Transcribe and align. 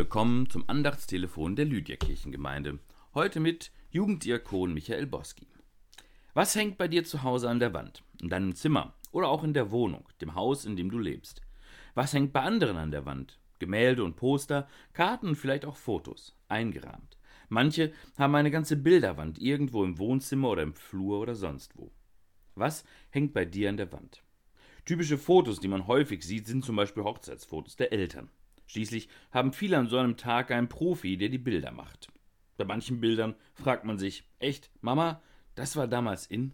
Willkommen 0.00 0.48
zum 0.48 0.66
Andachtstelefon 0.66 1.56
der 1.56 1.66
Lydia-Kirchengemeinde. 1.66 2.78
Heute 3.12 3.38
mit 3.38 3.70
Jugenddiakon 3.90 4.72
Michael 4.72 5.06
Boski. 5.06 5.46
Was 6.32 6.54
hängt 6.54 6.78
bei 6.78 6.88
dir 6.88 7.04
zu 7.04 7.22
Hause 7.22 7.50
an 7.50 7.60
der 7.60 7.74
Wand? 7.74 8.02
In 8.18 8.30
deinem 8.30 8.54
Zimmer 8.54 8.94
oder 9.12 9.28
auch 9.28 9.44
in 9.44 9.52
der 9.52 9.70
Wohnung, 9.70 10.08
dem 10.22 10.34
Haus, 10.34 10.64
in 10.64 10.74
dem 10.74 10.90
du 10.90 10.98
lebst? 10.98 11.42
Was 11.94 12.14
hängt 12.14 12.32
bei 12.32 12.40
anderen 12.40 12.78
an 12.78 12.90
der 12.90 13.04
Wand? 13.04 13.38
Gemälde 13.58 14.02
und 14.02 14.16
Poster, 14.16 14.66
Karten 14.94 15.28
und 15.28 15.36
vielleicht 15.36 15.66
auch 15.66 15.76
Fotos, 15.76 16.34
eingerahmt. 16.48 17.18
Manche 17.50 17.92
haben 18.16 18.34
eine 18.36 18.50
ganze 18.50 18.78
Bilderwand 18.78 19.38
irgendwo 19.38 19.84
im 19.84 19.98
Wohnzimmer 19.98 20.48
oder 20.48 20.62
im 20.62 20.72
Flur 20.72 21.20
oder 21.20 21.34
sonst 21.34 21.76
wo. 21.76 21.92
Was 22.54 22.84
hängt 23.10 23.34
bei 23.34 23.44
dir 23.44 23.68
an 23.68 23.76
der 23.76 23.92
Wand? 23.92 24.22
Typische 24.86 25.18
Fotos, 25.18 25.60
die 25.60 25.68
man 25.68 25.86
häufig 25.86 26.22
sieht, 26.22 26.46
sind 26.46 26.64
zum 26.64 26.76
Beispiel 26.76 27.04
Hochzeitsfotos 27.04 27.76
der 27.76 27.92
Eltern. 27.92 28.30
Schließlich 28.70 29.08
haben 29.32 29.52
viele 29.52 29.78
an 29.78 29.88
so 29.88 29.96
einem 29.98 30.16
Tag 30.16 30.52
einen 30.52 30.68
Profi, 30.68 31.16
der 31.16 31.28
die 31.28 31.38
Bilder 31.38 31.72
macht. 31.72 32.06
Bei 32.56 32.64
manchen 32.64 33.00
Bildern 33.00 33.34
fragt 33.52 33.84
man 33.84 33.98
sich, 33.98 34.22
echt, 34.38 34.70
Mama, 34.80 35.20
das 35.56 35.74
war 35.74 35.88
damals 35.88 36.28
in? 36.28 36.52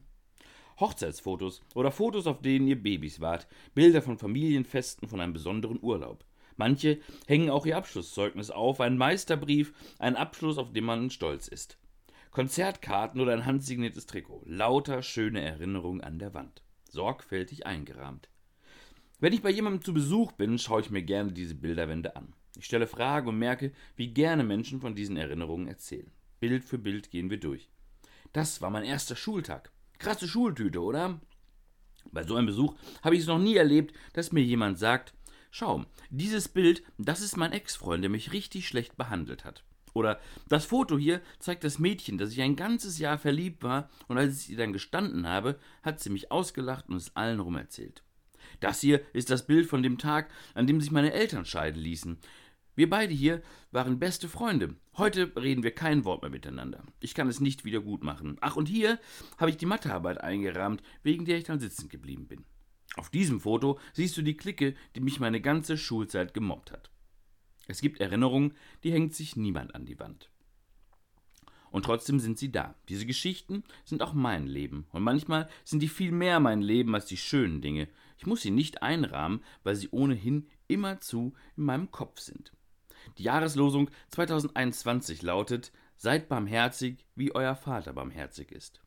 Hochzeitsfotos 0.81 1.61
oder 1.75 1.91
Fotos, 1.91 2.27
auf 2.27 2.41
denen 2.41 2.69
ihr 2.69 2.83
Babys 2.83 3.21
wart, 3.21 3.47
Bilder 3.75 4.01
von 4.01 4.17
Familienfesten, 4.17 5.09
von 5.09 5.21
einem 5.21 5.35
besonderen 5.35 5.79
Urlaub. 5.83 6.25
Manche 6.57 7.01
hängen 7.27 7.51
auch 7.51 7.67
ihr 7.67 7.77
Abschlusszeugnis 7.77 8.51
auf, 8.51 8.81
einen 8.81 8.97
Meisterbrief, 8.97 9.75
einen 9.99 10.17
Abschluss, 10.17 10.57
auf 10.57 10.73
den 10.73 10.85
man 10.85 11.11
stolz 11.11 11.49
ist. 11.49 11.77
Konzertkarten 12.31 13.21
oder 13.21 13.35
ein 13.35 13.45
handsigniertes 13.45 14.07
Trikot, 14.07 14.43
lauter 14.47 15.03
schöne 15.03 15.43
Erinnerungen 15.43 16.01
an 16.01 16.19
der 16.19 16.33
Wand, 16.33 16.63
sorgfältig 16.89 17.67
eingerahmt. 17.67 18.31
Wenn 19.19 19.33
ich 19.33 19.41
bei 19.41 19.51
jemandem 19.51 19.83
zu 19.83 19.95
Besuch 19.95 20.33
bin, 20.33 20.59
schaue 20.59 20.83
ich 20.83 20.91
mir 20.91 21.03
gerne 21.03 21.33
diese 21.33 21.55
Bilderwände 21.55 22.17
an. 22.17 22.35
Ich 22.59 22.67
stelle 22.67 22.87
Fragen 22.87 23.29
und 23.29 23.39
merke, 23.39 23.73
wie 23.97 24.09
gerne 24.09 24.45
Menschen 24.45 24.79
von 24.79 24.95
diesen 24.95 25.17
Erinnerungen 25.17 25.69
erzählen. 25.69 26.11
Bild 26.39 26.67
für 26.67 26.77
Bild 26.77 27.11
gehen 27.11 27.31
wir 27.31 27.41
durch. 27.41 27.71
Das 28.35 28.61
war 28.61 28.69
mein 28.69 28.85
erster 28.85 29.17
Schultag. 29.17 29.73
Krasse 29.99 30.29
Schultüte, 30.29 30.83
oder? 30.83 31.19
Bei 32.13 32.25
so 32.25 32.37
einem 32.37 32.47
Besuch 32.47 32.75
habe 33.03 33.15
ich 33.15 33.23
es 33.23 33.27
noch 33.27 33.39
nie 33.39 33.57
erlebt, 33.57 33.95
dass 34.13 34.33
mir 34.33 34.43
jemand 34.43 34.79
sagt, 34.79 35.15
schau, 35.51 35.87
dieses 36.11 36.49
Bild, 36.49 36.83
das 36.99 37.23
ist 37.23 37.39
mein 37.39 37.53
Ex-Freund, 37.53 38.03
der 38.03 38.11
mich 38.11 38.35
richtig 38.35 38.69
schlecht 38.69 38.99
behandelt 38.99 39.47
hat. 39.47 39.65
Oder 39.95 40.21
das 40.47 40.67
Foto 40.67 40.99
hier 40.99 41.23
zeigt 41.39 41.65
das 41.65 41.79
Mädchen, 41.79 42.19
das 42.19 42.33
ich 42.33 42.43
ein 42.43 42.55
ganzes 42.55 42.99
Jahr 42.99 43.17
verliebt 43.17 43.63
war, 43.63 43.89
und 44.09 44.19
als 44.19 44.43
ich 44.43 44.51
ihr 44.51 44.59
dann 44.59 44.75
gestanden 44.75 45.27
habe, 45.27 45.59
hat 45.83 46.01
sie 46.01 46.11
mich 46.11 46.31
ausgelacht 46.31 46.91
und 46.91 46.97
es 46.97 47.17
allen 47.17 47.41
rum 47.41 47.57
erzählt. 47.57 48.03
Das 48.61 48.81
hier 48.81 49.01
ist 49.13 49.31
das 49.31 49.47
Bild 49.47 49.67
von 49.67 49.83
dem 49.83 49.99
Tag, 49.99 50.31
an 50.55 50.67
dem 50.67 50.81
sich 50.81 50.91
meine 50.91 51.13
Eltern 51.13 51.45
scheiden 51.45 51.81
ließen. 51.81 52.19
Wir 52.75 52.91
beide 52.91 53.15
hier 53.15 53.43
waren 53.71 53.99
beste 53.99 54.29
Freunde. 54.29 54.77
Heute 54.99 55.33
reden 55.35 55.63
wir 55.63 55.71
kein 55.71 56.05
Wort 56.05 56.21
mehr 56.21 56.31
miteinander. 56.31 56.85
Ich 57.01 57.15
kann 57.15 57.29
es 57.29 57.41
nicht 57.41 57.65
wieder 57.65 57.81
gut 57.81 58.05
machen. 58.05 58.37
Ach, 58.41 58.57
und 58.57 58.69
hier 58.69 58.99
habe 59.39 59.51
ich 59.51 59.57
die 59.57 59.65
Mathearbeit 59.67 60.21
eingerahmt, 60.21 60.83
wegen 61.03 61.25
der 61.25 61.39
ich 61.39 61.45
dann 61.45 61.59
sitzen 61.59 61.89
geblieben 61.89 62.27
bin. 62.27 62.45
Auf 62.97 63.09
diesem 63.09 63.41
Foto 63.41 63.79
siehst 63.95 64.17
du 64.19 64.23
die 64.23 64.37
Clique, 64.37 64.75
die 64.95 65.01
mich 65.01 65.21
meine 65.21 65.41
ganze 65.41 65.79
Schulzeit 65.79 66.35
gemobbt 66.35 66.71
hat. 66.71 66.91
Es 67.67 67.81
gibt 67.81 68.01
Erinnerungen, 68.01 68.55
die 68.85 68.93
hängt 68.93 69.15
sich 69.15 69.37
niemand 69.37 69.75
an 69.75 69.87
die 69.87 69.99
Wand. 69.99 70.31
Und 71.77 71.85
trotzdem 71.85 72.21
sind 72.21 72.39
sie 72.39 72.51
da. 72.51 72.75
Diese 72.89 73.05
Geschichten 73.05 73.63
sind 73.85 74.03
auch 74.03 74.15
mein 74.15 74.47
Leben. 74.47 74.87
Und 74.93 75.03
manchmal 75.03 75.47
sind 75.63 75.81
die 75.81 75.89
viel 75.89 76.11
mehr 76.11 76.41
mein 76.41 76.63
Leben 76.63 76.95
als 76.95 77.05
die 77.05 77.19
schönen 77.19 77.61
Dinge. 77.61 77.87
Ich 78.17 78.25
muss 78.27 78.41
sie 78.41 78.51
nicht 78.51 78.83
einrahmen, 78.83 79.45
weil 79.63 79.77
sie 79.77 79.91
ohnehin 79.91 80.47
immerzu 80.69 81.35
in 81.55 81.65
meinem 81.65 81.91
Kopf 81.91 82.21
sind. 82.21 82.55
Die 83.19 83.25
Jahreslosung 83.25 83.91
2021 84.09 85.21
lautet: 85.21 85.71
Seid 85.99 86.31
barmherzig, 86.31 87.05
wie 87.15 87.35
euer 87.35 87.55
Vater 87.55 87.93
barmherzig 87.93 88.53
ist. 88.53 88.81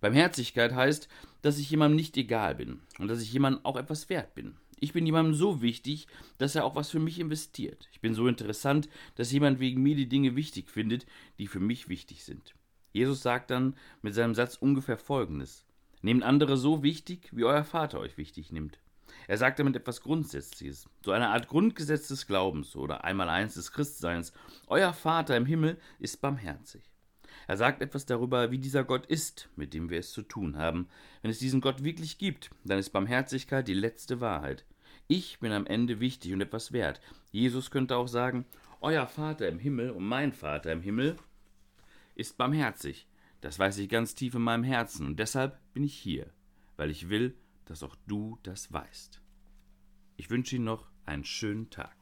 Barmherzigkeit 0.00 0.74
heißt, 0.74 1.08
dass 1.42 1.58
ich 1.58 1.70
jemandem 1.70 1.94
nicht 1.94 2.16
egal 2.16 2.56
bin 2.56 2.80
und 2.98 3.06
dass 3.06 3.22
ich 3.22 3.32
jemandem 3.32 3.64
auch 3.64 3.76
etwas 3.76 4.08
wert 4.08 4.34
bin. 4.34 4.56
Ich 4.80 4.94
bin 4.94 5.04
jemandem 5.04 5.34
so 5.34 5.60
wichtig, 5.60 6.06
dass 6.38 6.54
er 6.54 6.64
auch 6.64 6.74
was 6.74 6.90
für 6.90 6.98
mich 6.98 7.18
investiert. 7.18 7.88
Ich 7.92 8.00
bin 8.00 8.14
so 8.14 8.26
interessant, 8.26 8.88
dass 9.14 9.30
jemand 9.30 9.60
wegen 9.60 9.82
mir 9.82 9.94
die 9.94 10.08
Dinge 10.08 10.36
wichtig 10.36 10.70
findet, 10.70 11.04
die 11.38 11.46
für 11.46 11.60
mich 11.60 11.90
wichtig 11.90 12.24
sind. 12.24 12.54
Jesus 12.92 13.22
sagt 13.22 13.50
dann 13.50 13.76
mit 14.00 14.14
seinem 14.14 14.34
Satz 14.34 14.56
ungefähr 14.56 14.96
Folgendes. 14.96 15.66
Nehmt 16.00 16.22
andere 16.22 16.56
so 16.56 16.82
wichtig, 16.82 17.28
wie 17.32 17.44
euer 17.44 17.64
Vater 17.64 18.00
euch 18.00 18.16
wichtig 18.16 18.52
nimmt. 18.52 18.78
Er 19.28 19.36
sagt 19.36 19.58
damit 19.58 19.76
etwas 19.76 20.00
Grundsätzliches, 20.00 20.88
so 21.04 21.12
eine 21.12 21.28
Art 21.28 21.46
Grundgesetz 21.46 22.08
des 22.08 22.26
Glaubens 22.26 22.74
oder 22.74 23.04
einmal 23.04 23.28
eins 23.28 23.54
des 23.54 23.72
Christseins. 23.72 24.32
Euer 24.66 24.94
Vater 24.94 25.36
im 25.36 25.44
Himmel 25.44 25.78
ist 25.98 26.22
barmherzig. 26.22 26.82
Er 27.50 27.56
sagt 27.56 27.82
etwas 27.82 28.06
darüber, 28.06 28.52
wie 28.52 28.58
dieser 28.58 28.84
Gott 28.84 29.06
ist, 29.06 29.48
mit 29.56 29.74
dem 29.74 29.90
wir 29.90 29.98
es 29.98 30.12
zu 30.12 30.22
tun 30.22 30.56
haben. 30.56 30.86
Wenn 31.20 31.32
es 31.32 31.40
diesen 31.40 31.60
Gott 31.60 31.82
wirklich 31.82 32.16
gibt, 32.16 32.52
dann 32.62 32.78
ist 32.78 32.90
Barmherzigkeit 32.90 33.66
die 33.66 33.74
letzte 33.74 34.20
Wahrheit. 34.20 34.64
Ich 35.08 35.40
bin 35.40 35.50
am 35.50 35.66
Ende 35.66 35.98
wichtig 35.98 36.32
und 36.32 36.42
etwas 36.42 36.70
wert. 36.70 37.00
Jesus 37.32 37.72
könnte 37.72 37.96
auch 37.96 38.06
sagen, 38.06 38.44
Euer 38.80 39.08
Vater 39.08 39.48
im 39.48 39.58
Himmel 39.58 39.90
und 39.90 40.04
mein 40.04 40.32
Vater 40.32 40.70
im 40.70 40.80
Himmel 40.80 41.16
ist 42.14 42.38
barmherzig. 42.38 43.08
Das 43.40 43.58
weiß 43.58 43.78
ich 43.78 43.88
ganz 43.88 44.14
tief 44.14 44.36
in 44.36 44.42
meinem 44.42 44.62
Herzen 44.62 45.04
und 45.04 45.18
deshalb 45.18 45.58
bin 45.72 45.82
ich 45.82 45.96
hier, 45.96 46.32
weil 46.76 46.88
ich 46.88 47.08
will, 47.08 47.34
dass 47.64 47.82
auch 47.82 47.96
du 48.06 48.38
das 48.44 48.72
weißt. 48.72 49.20
Ich 50.16 50.30
wünsche 50.30 50.54
Ihnen 50.54 50.66
noch 50.66 50.88
einen 51.04 51.24
schönen 51.24 51.68
Tag. 51.68 51.99